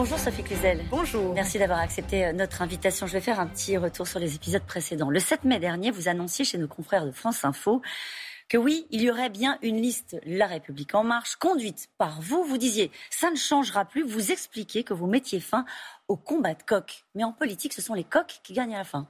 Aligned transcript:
Bonjour 0.00 0.18
Sophie 0.18 0.42
Cluzel. 0.42 0.80
Bonjour. 0.88 1.34
Merci 1.34 1.58
d'avoir 1.58 1.78
accepté 1.78 2.24
euh, 2.24 2.32
notre 2.32 2.62
invitation. 2.62 3.06
Je 3.06 3.12
vais 3.12 3.20
faire 3.20 3.38
un 3.38 3.46
petit 3.46 3.76
retour 3.76 4.08
sur 4.08 4.18
les 4.18 4.34
épisodes 4.34 4.62
précédents. 4.62 5.10
Le 5.10 5.20
7 5.20 5.44
mai 5.44 5.58
dernier, 5.58 5.90
vous 5.90 6.08
annonciez 6.08 6.46
chez 6.46 6.56
nos 6.56 6.68
confrères 6.68 7.04
de 7.04 7.10
France 7.10 7.44
Info 7.44 7.82
que 8.48 8.56
oui, 8.56 8.86
il 8.88 9.02
y 9.02 9.10
aurait 9.10 9.28
bien 9.28 9.58
une 9.60 9.76
liste 9.76 10.16
La 10.24 10.46
République 10.46 10.94
en 10.94 11.04
marche, 11.04 11.36
conduite 11.36 11.90
par 11.98 12.22
vous. 12.22 12.42
Vous 12.44 12.56
disiez, 12.56 12.90
ça 13.10 13.30
ne 13.30 13.36
changera 13.36 13.84
plus. 13.84 14.02
Vous 14.02 14.32
expliquez 14.32 14.84
que 14.84 14.94
vous 14.94 15.06
mettiez 15.06 15.38
fin 15.38 15.66
au 16.08 16.16
combat 16.16 16.54
de 16.54 16.62
coq. 16.62 17.04
Mais 17.14 17.22
en 17.22 17.32
politique, 17.32 17.74
ce 17.74 17.82
sont 17.82 17.92
les 17.92 18.04
coqs 18.04 18.40
qui 18.42 18.54
gagnent 18.54 18.76
à 18.76 18.78
la 18.78 18.84
fin. 18.84 19.06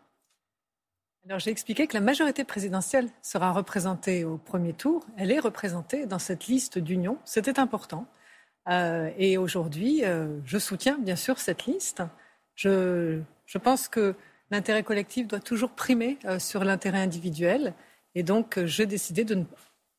Alors 1.25 1.39
j'ai 1.39 1.53
expliqué 1.53 1.87
que 1.87 1.95
la 1.95 2.01
majorité 2.01 2.43
présidentielle 2.43 3.09
sera 3.23 3.53
représentée 3.53 4.25
au 4.25 4.39
premier 4.39 4.73
tour. 4.73 5.07
Elle 5.17 5.31
est 5.31 5.39
représentée 5.39 6.07
dans 6.07 6.19
cette 6.19 6.49
liste 6.49 6.79
d'union. 6.79 7.19
C'était 7.25 7.61
important. 7.61 8.09
Euh, 8.69 9.11
et 9.19 9.39
aujourd'hui, 9.39 10.05
euh, 10.05 10.39
je 10.45 10.59
soutiens 10.59 10.99
bien 10.99 11.17
sûr 11.17 11.39
cette 11.39 11.67
liste. 11.67 12.03
Je, 12.55 13.21
je 13.47 13.59
pense 13.59 13.89
que 13.89 14.15
l'intérêt 14.51 14.83
collectif 14.83 15.27
doit 15.27 15.41
toujours 15.41 15.71
primer 15.71 16.19
euh, 16.25 16.39
sur 16.39 16.65
l'intérêt 16.65 17.01
individuel. 17.01 17.75
Et 18.15 18.23
donc, 18.23 18.63
j'ai 18.65 18.87
décidé 18.87 19.25
de, 19.25 19.45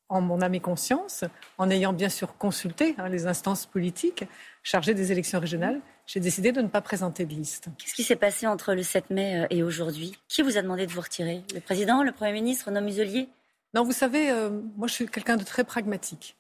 en 0.10 0.22
mon 0.22 0.42
âme 0.42 0.54
et 0.54 0.60
conscience, 0.60 1.24
en 1.58 1.70
ayant 1.70 1.94
bien 1.94 2.10
sûr 2.10 2.38
consulté 2.38 2.96
hein, 2.98 3.10
les 3.10 3.26
instances 3.26 3.66
politiques 3.66 4.26
chargées 4.64 4.94
des 4.94 5.12
élections 5.12 5.40
régionales, 5.40 5.80
j'ai 6.06 6.20
décidé 6.20 6.52
de 6.52 6.62
ne 6.62 6.68
pas 6.68 6.82
présenter 6.82 7.26
de 7.26 7.34
liste. 7.34 7.70
Qu'est-ce 7.78 7.94
qui 7.94 8.04
s'est 8.04 8.18
passé 8.18 8.46
entre 8.46 8.74
le 8.74 8.84
7 8.84 9.10
mai 9.12 9.48
et 9.50 9.64
aujourd'hui? 9.64 10.18
Qui 10.28 10.42
vous 10.42 10.58
a 10.58 10.62
demandé 10.62 10.86
de 10.86 10.92
vous 10.92 11.00
retirer? 11.00 11.44
Le 11.54 11.62
président, 11.62 12.04
le 12.04 12.12
Premier 12.12 12.34
ministre, 12.34 12.66
Renaud 12.68 12.82
Muselier? 12.82 13.30
Non, 13.74 13.84
vous 13.86 13.94
savez, 13.94 14.30
moi 14.76 14.90
je 14.90 14.94
suis 14.94 15.08
quelqu'un 15.08 15.38
de 15.38 15.46
très 15.46 15.64
pragmatique. 15.64 16.36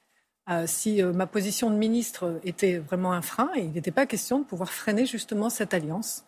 Euh, 0.51 0.65
si 0.67 1.01
euh, 1.01 1.13
ma 1.13 1.27
position 1.27 1.69
de 1.69 1.75
ministre 1.75 2.39
était 2.43 2.77
vraiment 2.77 3.13
un 3.13 3.21
frein, 3.21 3.49
il 3.55 3.71
n'était 3.71 3.91
pas 3.91 4.05
question 4.05 4.39
de 4.39 4.45
pouvoir 4.45 4.71
freiner 4.71 5.05
justement 5.05 5.49
cette 5.49 5.73
alliance. 5.73 6.25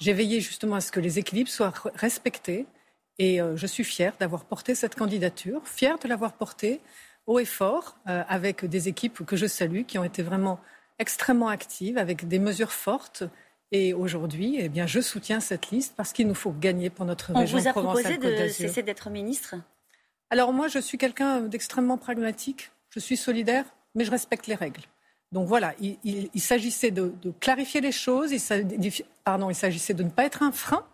J'ai 0.00 0.12
veillé 0.12 0.40
justement 0.40 0.76
à 0.76 0.80
ce 0.80 0.92
que 0.92 1.00
les 1.00 1.18
équilibres 1.18 1.50
soient 1.50 1.72
respectés 1.94 2.66
et 3.18 3.40
euh, 3.40 3.56
je 3.56 3.66
suis 3.66 3.82
fière 3.82 4.12
d'avoir 4.20 4.44
porté 4.44 4.74
cette 4.74 4.94
candidature, 4.94 5.66
fière 5.66 5.98
de 5.98 6.06
l'avoir 6.06 6.34
portée 6.34 6.80
haut 7.26 7.40
et 7.40 7.44
fort 7.44 7.96
avec 8.04 8.64
des 8.64 8.86
équipes 8.86 9.26
que 9.26 9.34
je 9.34 9.46
salue 9.46 9.82
qui 9.82 9.98
ont 9.98 10.04
été 10.04 10.22
vraiment 10.22 10.60
extrêmement 11.00 11.48
actives 11.48 11.98
avec 11.98 12.28
des 12.28 12.38
mesures 12.38 12.70
fortes. 12.70 13.24
Et 13.72 13.94
aujourd'hui, 13.94 14.58
eh 14.60 14.68
bien, 14.68 14.86
je 14.86 15.00
soutiens 15.00 15.40
cette 15.40 15.72
liste 15.72 15.94
parce 15.96 16.12
qu'il 16.12 16.28
nous 16.28 16.36
faut 16.36 16.52
gagner 16.52 16.88
pour 16.88 17.04
notre 17.04 17.32
région 17.32 17.58
On 17.58 17.60
vous 17.60 17.66
a 17.66 17.72
proposé 17.72 18.16
de 18.16 18.46
cesser 18.46 18.84
d'être 18.84 19.10
ministre? 19.10 19.56
Alors 20.30 20.52
moi, 20.52 20.68
je 20.68 20.78
suis 20.78 20.98
quelqu'un 20.98 21.40
d'extrêmement 21.40 21.98
pragmatique 21.98 22.70
je 22.96 23.00
suis 23.00 23.16
solidaire, 23.16 23.66
mais 23.94 24.04
je 24.04 24.10
respecte 24.10 24.46
les 24.46 24.54
règles. 24.54 24.82
Donc 25.32 25.48
voilà, 25.48 25.74
il, 25.80 26.40
s'agissait 26.40 26.90
de, 26.90 27.12
clarifier 27.40 27.80
les 27.82 27.92
choses, 27.92 28.32
il, 28.32 28.92
pardon, 29.22 29.50
il 29.50 29.54
s'agissait 29.54 29.92
de 29.92 30.02
ne 30.02 30.08
pas 30.08 30.24
être 30.24 30.42
un 30.42 30.52
frein. 30.52 30.86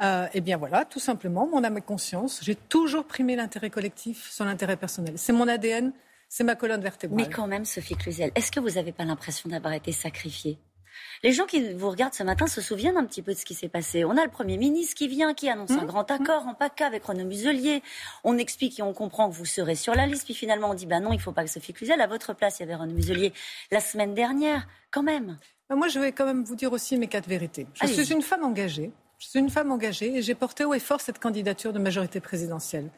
Euh, 0.00 0.26
eh 0.32 0.40
bien 0.40 0.56
voilà, 0.56 0.86
tout 0.86 0.98
simplement, 0.98 1.46
mon 1.46 1.62
âme 1.62 1.76
et 1.76 1.82
conscience, 1.82 2.40
j'ai 2.42 2.54
toujours 2.54 3.04
primé 3.04 3.36
l'intérêt 3.36 3.68
collectif 3.68 4.30
sur 4.30 4.44
l'intérêt 4.46 4.76
personnel. 4.76 5.14
C'est 5.18 5.34
mon 5.34 5.46
ADN, 5.46 5.92
c'est 6.28 6.42
ma 6.42 6.54
colonne 6.54 6.80
vertébrale. 6.80 7.26
Mais 7.26 7.32
quand 7.32 7.46
même, 7.46 7.66
Sophie 7.66 7.96
Cluzel, 7.96 8.32
est-ce 8.34 8.50
que 8.50 8.60
vous 8.60 8.70
n'avez 8.70 8.92
pas 8.92 9.04
l'impression 9.04 9.50
d'avoir 9.50 9.74
été 9.74 9.92
sacrifiée? 9.92 10.58
Les 11.22 11.32
gens 11.32 11.46
qui 11.46 11.72
vous 11.72 11.90
regardent 11.90 12.14
ce 12.14 12.22
matin 12.22 12.46
se 12.46 12.60
souviennent 12.60 12.96
un 12.96 13.04
petit 13.04 13.22
peu 13.22 13.32
de 13.32 13.38
ce 13.38 13.44
qui 13.44 13.54
s'est 13.54 13.68
passé. 13.68 14.04
On 14.04 14.16
a 14.16 14.24
le 14.24 14.30
Premier 14.30 14.56
ministre 14.56 14.94
qui 14.94 15.08
vient, 15.08 15.34
qui 15.34 15.48
annonce 15.48 15.70
un 15.70 15.82
mmh. 15.82 15.86
grand 15.86 16.10
accord 16.10 16.46
en 16.46 16.54
PACA 16.54 16.86
avec 16.86 17.04
Renaud 17.04 17.24
Muselier. 17.24 17.82
On 18.24 18.38
explique 18.38 18.78
et 18.78 18.82
on 18.82 18.92
comprend 18.92 19.28
que 19.30 19.34
vous 19.34 19.44
serez 19.44 19.74
sur 19.74 19.94
la 19.94 20.06
liste. 20.06 20.24
Puis 20.24 20.34
finalement, 20.34 20.70
on 20.70 20.74
dit 20.74 20.86
bah 20.86 21.00
non, 21.00 21.12
il 21.12 21.16
ne 21.16 21.22
faut 21.22 21.32
pas 21.32 21.44
que 21.44 21.50
Sophie 21.50 21.72
Cluzel. 21.72 22.00
À 22.00 22.06
votre 22.06 22.34
place, 22.34 22.58
il 22.58 22.62
y 22.62 22.64
avait 22.64 22.74
Renaud 22.74 22.94
Muselier 22.94 23.32
la 23.70 23.80
semaine 23.80 24.14
dernière, 24.14 24.66
quand 24.90 25.02
même. 25.02 25.38
Bah, 25.68 25.76
moi, 25.76 25.88
je 25.88 25.98
vais 25.98 26.12
quand 26.12 26.26
même 26.26 26.44
vous 26.44 26.56
dire 26.56 26.72
aussi 26.72 26.96
mes 26.96 27.08
quatre 27.08 27.28
vérités. 27.28 27.66
Je 27.80 27.86
suis 27.86 28.12
une 28.12 28.22
femme 28.22 28.44
engagée. 28.44 28.92
Je 29.18 29.28
suis 29.28 29.38
une 29.38 29.50
femme 29.50 29.70
engagée 29.70 30.16
et 30.16 30.22
j'ai 30.22 30.34
porté 30.34 30.64
haut 30.64 30.74
et 30.74 30.80
fort 30.80 31.00
cette 31.00 31.20
candidature 31.20 31.72
de 31.72 31.78
majorité 31.78 32.20
présidentielle. 32.20 32.90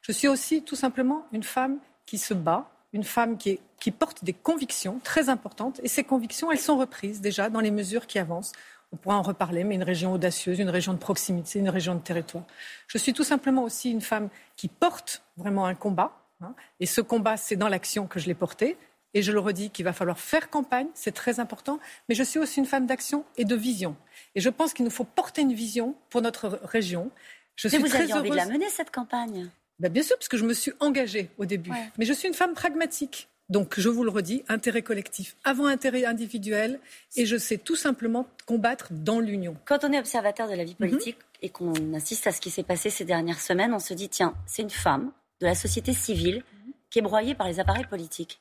Je 0.00 0.12
suis 0.12 0.26
aussi 0.26 0.62
tout 0.62 0.76
simplement 0.76 1.26
une 1.32 1.42
femme 1.42 1.78
qui 2.06 2.16
se 2.16 2.32
bat 2.32 2.70
une 2.96 3.04
femme 3.04 3.36
qui, 3.38 3.58
porte 3.92 4.24
des 4.24 4.32
convictions 4.32 4.98
très 5.04 5.28
importantes. 5.28 5.80
Et 5.84 5.88
ces 5.88 6.02
convictions, 6.02 6.50
elles 6.50 6.58
sont 6.58 6.76
reprises 6.76 7.20
déjà 7.20 7.48
dans 7.50 7.60
les 7.60 7.70
mesures 7.70 8.08
qui 8.08 8.18
avancent. 8.18 8.50
On 8.92 8.96
pourra 8.96 9.16
en 9.16 9.22
reparler, 9.22 9.62
mais 9.62 9.76
une 9.76 9.84
région 9.84 10.12
audacieuse, 10.12 10.58
une 10.58 10.70
région 10.70 10.92
de 10.92 10.98
proximité, 10.98 11.60
une 11.60 11.68
région 11.68 11.94
de 11.94 12.00
territoire. 12.00 12.42
Je 12.88 12.98
suis 12.98 13.12
tout 13.12 13.22
simplement 13.22 13.62
aussi 13.62 13.92
une 13.92 14.00
femme 14.00 14.28
qui 14.56 14.66
porte 14.66 15.22
vraiment 15.36 15.66
un 15.66 15.74
combat. 15.74 16.12
Hein. 16.42 16.54
et 16.80 16.86
ce 16.86 17.00
combat, 17.00 17.38
c'est 17.38 17.56
dans 17.56 17.68
l'action 17.68 18.06
que 18.06 18.18
je 18.18 18.26
l'ai 18.26 18.34
porté. 18.34 18.76
Et 19.14 19.22
je 19.22 19.32
le 19.32 19.38
redis 19.38 19.70
qu'il 19.70 19.86
va 19.86 19.94
falloir 19.94 20.18
faire 20.18 20.50
campagne, 20.50 20.88
c'est 20.92 21.14
très 21.14 21.40
important. 21.40 21.78
Mais 22.08 22.14
je 22.14 22.22
suis 22.22 22.38
aussi 22.38 22.58
une 22.58 22.66
femme 22.66 22.86
d'action 22.86 23.24
et 23.36 23.44
de 23.44 23.54
vision. 23.54 23.96
Et 24.34 24.40
je 24.40 24.50
pense 24.50 24.74
qu'il 24.74 24.84
nous 24.84 24.90
faut 24.90 25.04
porter 25.04 25.42
une 25.42 25.54
vision 25.54 25.94
pour 26.10 26.20
notre 26.20 26.60
région. 26.64 27.10
Je 27.54 27.68
suis 27.68 27.78
vous 27.78 27.88
très 27.88 28.00
aviez 28.00 28.14
envie 28.14 28.30
de 28.30 28.36
la 28.36 28.46
mener, 28.46 28.68
cette 28.68 28.90
campagne? 28.90 29.48
Bah, 29.78 29.88
bien 29.88 30.02
sûr, 30.02 30.16
parce 30.16 30.28
que 30.28 30.36
je 30.36 30.44
me 30.44 30.54
suis 30.54 30.72
engagée 30.80 31.30
au 31.38 31.44
début. 31.44 31.70
Mais 31.98 32.04
je 32.04 32.12
suis 32.12 32.28
une 32.28 32.34
femme 32.34 32.54
pragmatique. 32.54 33.28
Donc, 33.48 33.78
je 33.78 33.88
vous 33.88 34.02
le 34.02 34.10
redis, 34.10 34.42
intérêt 34.48 34.82
collectif 34.82 35.36
avant 35.44 35.66
intérêt 35.66 36.04
individuel, 36.04 36.80
et 37.14 37.26
je 37.26 37.36
sais 37.36 37.58
tout 37.58 37.76
simplement 37.76 38.26
combattre 38.44 38.88
dans 38.90 39.20
l'union. 39.20 39.56
Quand 39.64 39.84
on 39.84 39.92
est 39.92 39.98
observateur 39.98 40.48
de 40.48 40.54
la 40.54 40.64
vie 40.64 40.76
mhm. 40.80 40.90
politique 40.90 41.18
et 41.42 41.50
qu'on 41.50 41.94
assiste 41.94 42.26
à 42.26 42.32
ce 42.32 42.40
qui 42.40 42.50
s'est 42.50 42.64
passé 42.64 42.90
ces 42.90 43.04
dernières 43.04 43.40
semaines, 43.40 43.72
on 43.72 43.78
se 43.78 43.94
dit, 43.94 44.08
tiens, 44.08 44.34
c'est 44.46 44.62
une 44.62 44.70
femme 44.70 45.12
de 45.40 45.46
la 45.46 45.54
société 45.54 45.92
civile 45.92 46.42
mhm. 46.66 46.72
qui 46.90 46.98
est 46.98 47.02
broyée 47.02 47.34
par 47.34 47.46
les 47.46 47.60
appareils 47.60 47.86
politiques. 47.86 48.40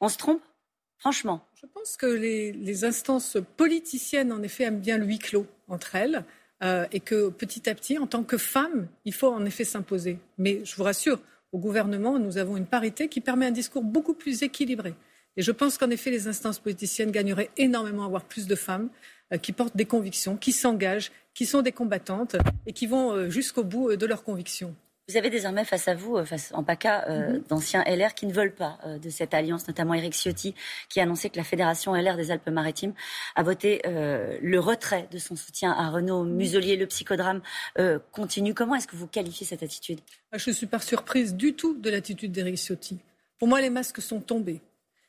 On 0.00 0.08
se 0.08 0.18
trompe 0.18 0.42
Franchement. 1.00 1.40
Je 1.54 1.64
pense 1.66 1.96
que 1.96 2.04
les, 2.04 2.52
les 2.52 2.84
instances 2.84 3.38
politiciennes, 3.56 4.32
en 4.32 4.42
effet, 4.42 4.64
aiment 4.64 4.80
bien 4.80 4.98
le 4.98 5.06
huis 5.06 5.18
clos 5.18 5.46
entre 5.66 5.94
elles. 5.94 6.26
Euh, 6.62 6.86
et 6.92 7.00
que 7.00 7.30
petit 7.30 7.70
à 7.70 7.74
petit, 7.74 7.96
en 7.98 8.06
tant 8.06 8.22
que 8.22 8.36
femme, 8.36 8.86
il 9.06 9.14
faut 9.14 9.28
en 9.28 9.44
effet 9.46 9.64
s'imposer. 9.64 10.18
Mais 10.36 10.62
je 10.64 10.76
vous 10.76 10.82
rassure, 10.82 11.18
au 11.52 11.58
gouvernement, 11.58 12.18
nous 12.18 12.36
avons 12.36 12.56
une 12.56 12.66
parité 12.66 13.08
qui 13.08 13.20
permet 13.20 13.46
un 13.46 13.50
discours 13.50 13.82
beaucoup 13.82 14.12
plus 14.12 14.42
équilibré. 14.42 14.94
Et 15.36 15.42
je 15.42 15.52
pense 15.52 15.78
qu'en 15.78 15.88
effet, 15.88 16.10
les 16.10 16.28
instances 16.28 16.58
politiciennes 16.58 17.12
gagneraient 17.12 17.50
énormément 17.56 18.02
à 18.02 18.06
avoir 18.06 18.24
plus 18.24 18.46
de 18.46 18.54
femmes 18.54 18.90
euh, 19.32 19.38
qui 19.38 19.52
portent 19.52 19.76
des 19.76 19.86
convictions, 19.86 20.36
qui 20.36 20.52
s'engagent, 20.52 21.12
qui 21.32 21.46
sont 21.46 21.62
des 21.62 21.72
combattantes 21.72 22.36
et 22.66 22.74
qui 22.74 22.86
vont 22.86 23.12
euh, 23.12 23.30
jusqu'au 23.30 23.64
bout 23.64 23.96
de 23.96 24.06
leurs 24.06 24.22
convictions. 24.22 24.74
Vous 25.10 25.16
avez 25.16 25.30
désormais 25.30 25.64
face 25.64 25.88
à 25.88 25.94
vous, 25.96 26.18
euh, 26.18 26.24
face, 26.24 26.52
en 26.54 26.62
PACA, 26.62 27.08
euh, 27.08 27.32
mhm. 27.32 27.42
d'anciens 27.48 27.82
LR 27.84 28.14
qui 28.14 28.26
ne 28.26 28.32
veulent 28.32 28.54
pas 28.54 28.78
euh, 28.86 28.96
de 28.96 29.10
cette 29.10 29.34
alliance, 29.34 29.66
notamment 29.66 29.94
Eric 29.94 30.14
Ciotti, 30.14 30.54
qui 30.88 31.00
a 31.00 31.02
annoncé 31.02 31.30
que 31.30 31.36
la 31.36 31.42
Fédération 31.42 31.96
LR 31.96 32.16
des 32.16 32.30
Alpes-Maritimes 32.30 32.92
a 33.34 33.42
voté 33.42 33.82
le 33.84 34.58
retrait 34.58 35.08
de 35.10 35.18
son 35.18 35.34
soutien 35.34 35.72
à 35.72 35.90
Renaud 35.90 36.22
mhm. 36.22 36.36
Muselier. 36.36 36.76
Le 36.76 36.86
psychodrame 36.86 37.40
continue. 38.12 38.54
Comment 38.54 38.76
est-ce 38.76 38.86
que 38.86 38.94
vous 38.94 39.08
qualifiez 39.08 39.46
cette 39.46 39.64
attitude? 39.64 39.98
Ah, 40.30 40.38
Je 40.38 40.50
ne 40.50 40.54
suis 40.54 40.66
pas 40.66 40.78
surprise 40.78 41.34
du 41.34 41.54
tout 41.54 41.74
de 41.74 41.90
l'attitude 41.90 42.30
d'Eric 42.30 42.56
Ciotti. 42.56 42.98
Pour 43.38 43.48
moi, 43.48 43.60
les 43.60 43.70
masques 43.70 44.00
sont 44.00 44.20
tombés. 44.20 44.60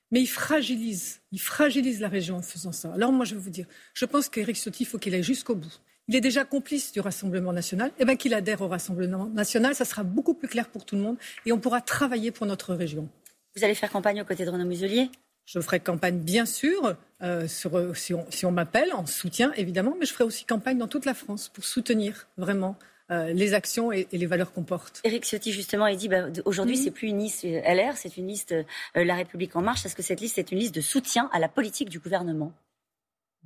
Mais 0.09 0.22
il 0.22 0.28
fragilise, 0.28 1.22
il 1.31 1.40
fragilise 1.40 2.01
la 2.01 2.09
région 2.09 2.38
en 2.38 2.41
faisant 2.41 2.72
ça. 2.72 2.91
Alors 2.94 3.11
moi, 3.11 3.25
je 3.25 3.35
vais 3.35 3.41
vous 3.41 3.50
dire, 3.50 3.66
je 3.94 4.06
pense 4.06 4.29
qu'Eric 4.29 4.57
Ciotti, 4.57 4.84
il 4.84 4.88
faut 4.88 4.97
qu'il 4.97 5.13
aille 5.13 5.23
jusqu'au 5.23 5.56
bout 5.56 5.79
il 6.11 6.16
est 6.17 6.19
déjà 6.19 6.44
complice 6.44 6.91
du 6.91 6.99
Rassemblement 6.99 7.53
national, 7.53 7.89
eh 7.97 8.03
bien 8.03 8.17
qu'il 8.17 8.33
adhère 8.33 8.59
au 8.59 8.67
Rassemblement 8.67 9.27
national, 9.27 9.75
ça 9.75 9.85
sera 9.85 10.03
beaucoup 10.03 10.33
plus 10.33 10.49
clair 10.49 10.67
pour 10.67 10.83
tout 10.83 10.97
le 10.97 11.01
monde 11.01 11.16
et 11.45 11.53
on 11.53 11.57
pourra 11.57 11.79
travailler 11.79 12.31
pour 12.31 12.45
notre 12.45 12.73
région. 12.73 13.07
Vous 13.55 13.63
allez 13.63 13.75
faire 13.75 13.89
campagne 13.89 14.22
aux 14.22 14.25
côtés 14.25 14.44
de 14.44 14.49
Renaud 14.49 14.66
Muselier? 14.66 15.09
Je 15.45 15.61
ferai 15.61 15.79
campagne, 15.79 16.17
bien 16.19 16.45
sûr, 16.45 16.97
euh, 17.23 17.47
sur, 17.47 17.95
si 17.95 18.45
on, 18.45 18.51
m'appelle, 18.51 18.91
en 18.91 19.05
soutien, 19.05 19.53
évidemment, 19.53 19.95
mais 19.97 20.05
je 20.05 20.11
ferai 20.11 20.25
aussi 20.25 20.44
campagne 20.44 20.77
dans 20.77 20.89
toute 20.89 21.05
la 21.05 21.13
France 21.13 21.47
pour 21.47 21.63
soutenir 21.63 22.28
vraiment 22.35 22.75
euh, 23.09 23.31
les 23.31 23.53
actions 23.53 23.93
et, 23.93 24.09
les 24.11 24.25
valeurs 24.25 24.51
qu'on 24.51 24.63
porte. 24.63 24.99
Éric 25.05 25.23
Ciotti, 25.23 25.53
justement, 25.53 25.88
il 25.88 25.95
dit 25.95 26.09
bah, 26.09 26.25
aujourd'hui, 26.43 26.75
ce 26.75 26.81
mhm. 26.81 26.85
c'est 26.87 26.91
plus 26.91 27.07
une 27.07 27.19
liste 27.19 27.46
euh, 27.46 27.61
LR, 27.73 27.96
c'est 27.96 28.17
une 28.17 28.28
liste 28.28 28.53
La 28.96 29.16
République 29.16 29.55
En 29.55 29.61
Marche. 29.61 29.85
Est-ce 29.85 29.96
que 29.96 30.03
cette 30.03 30.19
liste 30.19 30.37
est 30.40 30.52
une 30.52 30.59
liste 30.59 30.75
de 30.75 30.81
soutien 30.81 31.29
à 31.31 31.40
la 31.40 31.47
politique 31.47 31.87
du 31.87 31.99
gouvernement? 31.99 32.52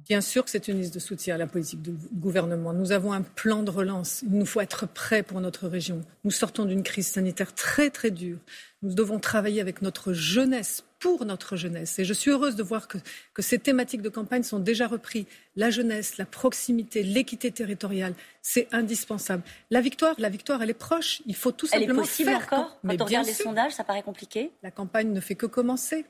Bien 0.04 0.22
sûr 0.22 0.44
que 0.44 0.52
c'est 0.52 0.68
une 0.68 0.80
liste 0.80 0.94
de 0.94 1.00
soutien 1.00 1.36
à 1.36 1.38
la 1.38 1.48
politique 1.48 1.82
du 1.82 1.92
gouvernement. 2.14 2.74
Nous 2.74 2.92
avons 2.92 3.14
un 3.14 3.22
plan 3.22 3.64
de 3.64 3.72
relance. 3.72 4.22
Il 4.22 4.38
nous 4.38 4.46
faut 4.46 4.62
être 4.62 4.88
prêts 4.88 5.24
pour 5.24 5.42
notre 5.42 5.68
région. 5.68 6.02
Nous 6.24 6.32
sortons 6.32 6.66
d'une 6.66 6.84
crise 6.84 7.08
sanitaire 7.08 7.56
très 7.56 7.90
très 7.90 8.12
dure. 8.12 8.38
Nous 8.84 8.94
devons 8.94 9.20
travailler 9.20 9.62
avec 9.62 9.82
notre 9.82 10.14
jeunesse, 10.14 10.84
pour 11.06 11.24
notre 11.24 11.56
jeunesse. 11.56 12.00
Et 12.00 12.04
je 12.04 12.14
suis 12.14 12.32
heureuse 12.32 12.56
de 12.56 12.64
voir 12.64 12.88
que, 12.88 12.98
ces 13.40 13.60
thématiques 13.60 14.02
de 14.02 14.10
campagne 14.10 14.42
sont 14.42 14.58
déjà 14.58 14.88
reprises. 14.88 15.26
La 15.56 15.70
jeunesse, 15.70 16.18
la 16.18 16.26
proximité, 16.26 17.04
l'équité 17.04 17.52
territoriale, 17.52 18.16
c'est 18.42 18.68
indispensable. 18.72 19.44
La 19.70 19.82
victoire, 19.82 20.16
la 20.18 20.30
victoire, 20.30 20.64
elle 20.64 20.72
est 20.72 20.74
proche. 20.74 21.22
Il 21.28 21.36
faut 21.36 21.52
tout 21.52 21.68
simplement 21.68 21.92
elle 21.92 21.98
est 21.98 22.02
possible 22.02 22.30
encore 22.32 22.80
Quand 22.82 23.02
on 23.02 23.06
regarde 23.06 23.28
les 23.28 23.34
sondages, 23.34 23.74
ça 23.74 23.84
paraît 23.84 24.02
compliqué. 24.02 24.52
La 24.64 24.72
campagne 24.72 25.12
ne 25.12 25.20
fait 25.20 25.36
que 25.36 25.46
commencer. 25.46 26.06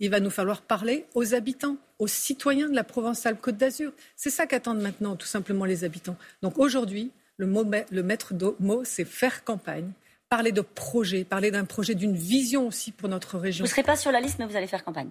Il 0.00 0.10
va 0.10 0.20
nous 0.20 0.30
falloir 0.30 0.62
parler 0.62 1.06
aux 1.14 1.34
habitants, 1.34 1.76
aux 1.98 2.06
citoyens 2.06 2.68
de 2.68 2.74
la 2.74 2.84
Provence-Alpes-Côte 2.84 3.56
d'Azur. 3.56 3.92
C'est 4.14 4.30
ça 4.30 4.46
qu'attendent 4.46 4.80
maintenant 4.82 5.16
tout 5.16 5.26
simplement 5.26 5.64
les 5.64 5.84
habitants. 5.84 6.16
Donc 6.42 6.58
aujourd'hui, 6.58 7.10
le, 7.38 7.46
le 7.90 8.02
maître 8.02 8.34
mot, 8.60 8.82
c'est 8.84 9.04
faire 9.04 9.44
campagne, 9.44 9.90
parler 10.28 10.52
de 10.52 10.60
projet, 10.60 11.24
parler 11.24 11.50
d'un 11.50 11.64
projet, 11.64 11.94
d'une 11.94 12.16
vision 12.16 12.66
aussi 12.66 12.92
pour 12.92 13.08
notre 13.08 13.38
région. 13.38 13.64
Vous 13.64 13.68
ne 13.68 13.72
serez 13.72 13.82
pas 13.82 13.96
sur 13.96 14.12
la 14.12 14.20
liste, 14.20 14.38
mais 14.38 14.46
vous 14.46 14.56
allez 14.56 14.66
faire 14.66 14.84
campagne. 14.84 15.10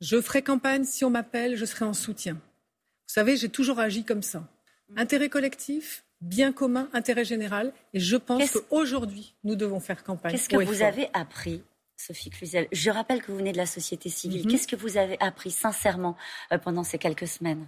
Je 0.00 0.20
ferai 0.20 0.42
campagne. 0.42 0.84
Si 0.84 1.04
on 1.04 1.10
m'appelle, 1.10 1.56
je 1.56 1.64
serai 1.64 1.84
en 1.84 1.94
soutien. 1.94 2.36
savez, 3.06 3.36
j'ai 3.36 3.48
toujours 3.48 3.78
agi 3.78 4.04
comme 4.04 4.22
ça. 4.22 4.46
Intérêt 4.96 5.28
collectif, 5.28 6.04
bien 6.20 6.52
commun, 6.52 6.88
intérêt 6.92 7.24
général. 7.24 7.72
Et 7.92 8.00
je 8.00 8.16
pense 8.16 8.50
qu'aujourd'hui, 8.50 9.34
nous 9.44 9.56
devons 9.56 9.80
faire 9.80 10.02
campagne. 10.02 10.32
Qu'est-ce 10.32 10.48
que 10.48 10.56
vous 10.56 10.82
avez 10.82 11.08
appris 11.12 11.62
Sophie 11.96 12.30
Cluzel, 12.30 12.68
je 12.72 12.90
rappelle 12.90 13.22
que 13.22 13.30
vous 13.30 13.38
venez 13.38 13.52
de 13.52 13.56
la 13.56 13.66
société 13.66 14.08
civile. 14.08 14.46
Mm-hmm. 14.46 14.50
Qu'est-ce 14.50 14.68
que 14.68 14.76
vous 14.76 14.96
avez 14.96 15.16
appris 15.20 15.50
sincèrement 15.50 16.16
euh, 16.52 16.58
pendant 16.58 16.84
ces 16.84 16.98
quelques 16.98 17.28
semaines? 17.28 17.66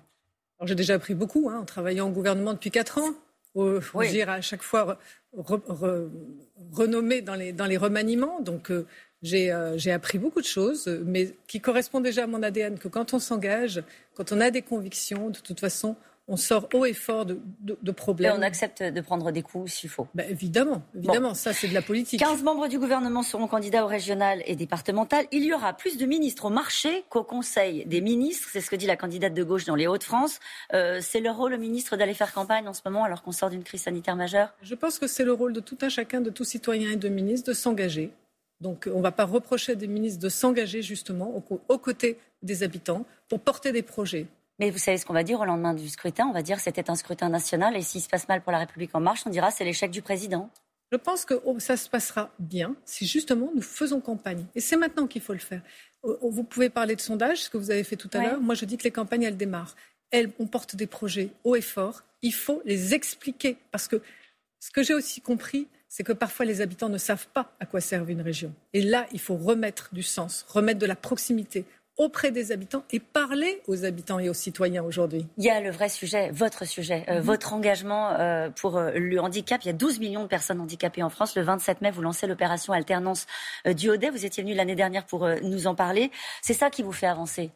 J'ai 0.63 0.75
déjà 0.75 0.95
appris 0.95 1.15
beaucoup 1.15 1.49
hein, 1.51 1.59
en 1.61 1.65
travaillant 1.65 2.09
au 2.09 2.13
gouvernement 2.13 2.55
depuis 2.55 2.71
quatre 2.71 2.99
ans. 2.99 3.13
Il 3.55 3.81
faut 3.81 4.03
dire 4.03 4.29
à 4.29 4.43
chaque 4.43 4.63
fois 4.63 4.99
renommé 6.73 7.23
dans 7.23 7.35
les, 7.35 7.53
dans 7.53 7.65
les 7.65 7.79
remaniements. 7.79 8.41
Donc 8.41 8.71
euh, 8.71 8.87
euh, 9.33 9.75
j'ai 9.77 9.93
appris 9.93 10.19
beaucoup 10.19 10.41
de 10.41 10.47
choses, 10.47 10.87
mais 11.05 11.35
qui 11.47 11.61
correspondent 11.61 12.05
déjà 12.05 12.25
à 12.25 12.27
mon 12.27 12.43
ADN, 12.43 12.79
que 12.79 12.89
quand 12.89 13.15
on 13.15 13.19
s'engage, 13.19 13.83
quand 14.15 14.33
on 14.33 14.41
a 14.41 14.51
des 14.51 14.63
convictions, 14.63 15.31
de 15.31 15.39
toute 15.39 15.61
façon, 15.61 15.97
on 16.29 16.37
sort 16.37 16.69
haut 16.75 16.85
et 16.85 16.93
fort 16.93 17.25
de, 17.25 17.91
problèmes. 17.93 18.35
Et 18.35 18.39
on 18.39 18.43
accepte 18.43 18.83
de 18.83 19.01
prendre 19.01 19.31
des 19.31 19.43
coups 19.43 19.73
s'il 19.73 19.91
faut. 19.91 20.09
Ben, 20.15 20.29
évidemment, 20.29 20.83
évidemment, 20.97 21.35
ça 21.35 21.53
c'est 21.53 21.69
de 21.69 21.75
la 21.75 21.83
politique. 21.83 22.19
15 22.19 22.43
membres 22.43 22.67
du 22.67 22.79
gouvernement 22.79 23.23
seront 23.23 23.47
candidats 23.47 23.85
au 23.85 23.87
régional 23.87 24.43
et 24.47 24.57
départemental. 24.57 25.27
Il 25.31 25.45
y 25.45 25.53
aura 25.53 25.73
plus 25.75 25.97
de 25.97 26.05
ministres 26.05 26.47
au 26.47 26.51
marché 26.51 27.05
qu'au 27.11 27.23
Conseil 27.23 27.85
des 27.87 28.01
ministres. 28.01 28.49
C'est 28.53 28.61
ce 28.61 28.71
que 28.71 28.77
dit 28.77 28.87
la 28.87 28.97
candidate 28.97 29.35
de 29.35 29.45
gauche 29.45 29.67
dans 29.67 29.77
les 29.77 29.87
Hauts-de-France. 29.87 30.41
Euh, 30.75 31.01
c'est 31.01 31.21
le 31.21 31.31
rôle, 31.31 31.53
le 31.53 31.59
ministre, 31.59 31.97
d'aller 31.97 32.15
faire 32.15 32.33
campagne 32.33 32.67
en 32.67 32.75
ce 32.75 32.81
moment 32.85 33.05
alors 33.05 33.23
qu'on 33.23 33.33
sort 33.33 33.51
d'une 33.51 33.63
crise 33.63 33.83
sanitaire 33.83 34.17
majeure? 34.17 34.53
Je 34.63 34.75
pense 34.75 34.99
que 34.99 35.07
c'est 35.07 35.25
le 35.25 35.33
rôle 35.33 35.53
de 35.53 35.61
tout 35.61 35.79
un 35.83 35.89
chacun, 35.89 36.21
de 36.21 36.31
tout 36.31 36.45
citoyen 36.45 36.91
et 36.91 36.97
de 36.97 37.09
ministre 37.09 37.51
de 37.51 37.55
s'engager. 37.55 38.11
Donc 38.61 38.89
on 38.93 38.99
ne 38.99 39.03
va 39.03 39.13
pas 39.13 39.27
reprocher 39.27 39.77
des 39.77 39.87
ministres 39.87 40.21
de 40.21 40.29
s'engager 40.29 40.83
justement 40.83 41.43
aux 41.69 41.79
côtés 41.79 42.19
des 42.43 42.63
habitants 42.63 43.05
pour 43.29 43.41
porter 43.41 43.71
des 43.71 43.83
projets 43.83 44.27
mais 44.59 44.71
vous 44.71 44.79
savez 44.79 44.99
ce 44.99 45.07
qu'on 45.07 45.13
va 45.13 45.23
dire 45.23 45.41
au 45.41 45.45
lendemain 45.45 45.75
du 45.75 45.89
scrutin? 45.89 46.27
On 46.27 46.33
va 46.33 46.43
dire 46.43 46.61
c'était 46.61 46.91
un 46.91 46.95
scrutin 46.95 47.29
national 47.29 47.77
et 47.77 47.83
s'il 47.83 48.01
se 48.01 48.09
passe 48.09 48.29
mal 48.29 48.43
pour 48.43 48.53
la 48.53 48.59
République 48.59 48.95
en 48.95 49.01
marche, 49.01 49.23
on 49.27 49.31
dira 49.31 49.51
c'est 49.51 49.65
l'échec 49.65 49.91
du 49.91 50.03
président. 50.03 50.51
Je 50.93 50.97
pense 50.97 51.25
que 51.25 51.35
oh, 51.45 51.59
ça 51.59 51.77
se 51.77 51.89
passera 51.89 52.31
bien 52.39 52.77
si 52.85 53.07
justement 53.07 53.51
nous 53.55 53.63
faisons 53.63 54.01
campagne. 54.01 54.45
Et 54.55 54.61
c'est 54.61 54.77
maintenant 54.77 55.07
qu'il 55.07 55.21
faut 55.21 55.33
le 55.33 55.41
faire. 55.41 55.63
Oh, 56.03 56.17
oh, 56.21 56.31
vous 56.31 56.45
pouvez 56.45 56.71
parler 56.71 56.95
de 56.95 57.01
sondage, 57.01 57.43
ce 57.45 57.51
que 57.51 57.57
vous 57.57 57.73
avez 57.73 57.83
fait 57.83 57.97
tout 57.97 58.11
à 58.13 58.23
l'heure. 58.23 58.41
Moi, 58.41 58.55
je 58.55 58.65
dis 58.65 58.77
que 58.77 58.85
les 58.85 58.93
campagnes, 58.93 59.25
elles 59.25 59.37
démarrent. 59.37 59.75
Elles, 60.13 60.31
on 60.39 60.47
porte 60.47 60.77
des 60.77 60.87
projets 60.87 61.31
haut 61.43 61.57
et 61.57 61.61
fort. 61.61 62.05
Il 62.23 62.33
faut 62.33 62.63
les 62.65 62.95
expliquer. 62.95 63.57
Parce 63.73 63.89
que 63.89 64.01
ce 64.61 64.71
que 64.71 64.85
j'ai 64.85 64.95
aussi 64.95 65.21
compris, 65.21 65.67
c'est 65.89 66.05
que 66.05 66.13
parfois 66.13 66.47
les 66.47 66.61
habitants 66.61 66.89
ne 66.89 66.99
savent 66.99 67.27
pas 67.29 67.53
à 67.59 67.67
quoi 67.67 67.81
servent 67.81 68.11
une 68.11 68.21
région. 68.21 68.55
Et 68.73 68.83
là, 68.83 69.07
il 69.13 69.19
faut 69.21 69.37
remettre 69.37 69.89
du 69.93 70.05
sens, 70.05 70.47
remettre 70.49 70.79
de 70.79 70.87
la 70.87 70.97
proximité, 70.97 71.65
auprès 71.97 72.31
des 72.31 72.53
habitants 72.53 72.85
et 72.91 73.01
parler 73.01 73.63
aux 73.67 73.85
habitants 73.85 74.19
et 74.19 74.29
aux 74.29 74.35
citoyens 74.35 74.83
aujourd'hui. 74.83 75.27
Il 75.39 75.45
y 75.45 75.51
a 75.51 75.61
le 75.61 75.71
vrai 75.71 75.89
sujet, 75.89 76.31
votre 76.31 76.67
sujet, 76.67 77.05
euh, 77.09 77.17
mhm. 77.17 77.21
votre 77.21 77.53
engagement 77.53 78.13
euh, 78.13 78.51
pour 78.51 78.77
euh, 78.77 78.93
le 78.95 79.21
handicap. 79.21 79.63
Il 79.65 79.67
y 79.67 79.71
a 79.71 79.75
12 79.75 79.99
millions 80.01 80.23
de 80.23 80.29
personnes 80.29 80.61
handicapées 80.61 81.03
en 81.03 81.11
France. 81.11 81.37
Le 81.37 81.43
27 81.43 81.81
mai, 81.81 81.91
vous 81.91 82.03
lancez 82.03 82.27
l'opération 82.27 82.73
alternance 82.73 83.27
du 83.67 83.91
Haudet. 83.91 84.11
Vous 84.11 84.25
étiez 84.25 84.43
venu 84.43 84.55
l'année 84.55 84.75
dernière 84.75 85.07
pour 85.07 85.29
nous 85.43 85.67
en 85.67 85.75
parler. 85.75 86.11
C'est 86.43 86.55
ça 86.55 86.71
qui 86.71 86.83
vous 86.83 86.93
fait 86.93 87.07
avancer 87.07 87.51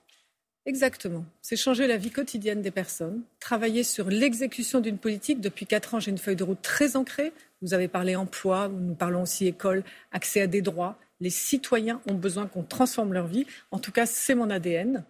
Exactement. 0.67 1.25
C'est 1.41 1.57
changer 1.57 1.87
la 1.87 1.97
vie 1.97 2.11
quotidienne 2.11 2.61
des 2.61 2.71
personnes, 2.71 3.23
travailler 3.41 3.83
sur 3.83 4.09
l'exécution 4.09 4.81
d'une 4.81 4.99
politique. 4.99 5.41
Depuis 5.41 5.67
quatre 5.67 5.95
ans, 5.95 6.01
j'ai 6.01 6.11
une 6.11 6.19
feuille 6.19 6.37
de 6.37 6.45
route 6.45 6.61
très 6.61 6.97
ancrée. 6.97 7.33
Vous 7.63 7.73
avez 7.75 7.89
parlé 7.89 8.15
emploi, 8.15 8.69
nous 8.69 8.95
parlons 8.95 9.23
aussi 9.23 9.47
école, 9.47 9.83
accès 10.13 10.43
à 10.43 10.47
des 10.47 10.61
droits, 10.61 10.99
les 11.21 11.31
citoyens 11.31 12.01
ont 12.09 12.15
besoin 12.15 12.47
qu'on 12.47 12.63
transforme 12.63 13.13
leur 13.13 13.27
vie. 13.27 13.47
En 13.71 13.79
tout 13.79 13.93
cas, 13.93 14.07
c'est 14.07 14.35
mon 14.35 14.51
ADN. 14.51 15.05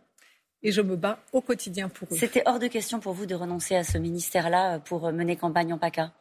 Et 0.63 0.73
je 0.73 0.83
me 0.83 0.97
bats 0.97 1.23
au 1.33 1.41
quotidien 1.41 1.89
pour 1.89 2.09
eux. 2.13 2.17
C'était 2.19 2.43
hors 2.45 2.59
de 2.59 2.67
question 2.67 3.01
pour 3.01 3.15
vous 3.15 3.25
de 3.25 3.35
renoncer 3.35 3.77
à 3.77 3.85
ce 3.85 3.97
ministère-là 3.97 4.81
pour 4.81 5.11
mener 5.11 5.37
campagne 5.37 5.73
en 5.73 5.79
PACA? 5.79 6.13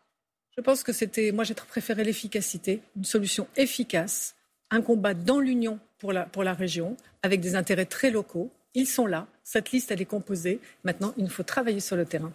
Je 0.56 0.62
pense 0.62 0.83
que 0.83 0.94
c'était. 0.94 1.31
Moi, 1.31 1.44
j'ai 1.44 1.53
préféré 1.53 2.03
l'efficacité, 2.03 2.81
une 2.95 3.03
solution 3.03 3.47
efficace, 3.57 4.36
un 4.71 4.81
combat 4.81 5.13
dans 5.13 5.39
l'Union 5.39 5.80
pour 5.97 6.13
la, 6.13 6.24
pour 6.24 6.44
la 6.44 6.53
région, 6.53 6.95
avec 7.21 7.42
des 7.42 7.56
intérêts 7.56 7.85
très 7.85 8.12
locaux. 8.12 8.50
Ils 8.75 8.88
sont 8.88 9.06
là. 9.06 9.27
Cette 9.44 9.71
liste, 9.71 9.92
elle 9.92 10.01
est 10.01 10.06
composée. 10.06 10.62
Maintenant, 10.83 11.13
il 11.18 11.25
nous 11.25 11.30
faut 11.30 11.44
travailler 11.44 11.81
sur 11.81 11.97
le 11.97 12.06
terrain. 12.06 12.31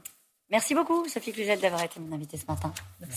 Merci 0.50 0.74
beaucoup, 0.74 1.08
Sophie 1.08 1.32
Cluzel, 1.32 1.58
d'avoir 1.58 1.82
été 1.82 1.98
mon 2.00 2.14
invitée 2.14 2.36
ce 2.36 2.44
matin. 2.46 2.72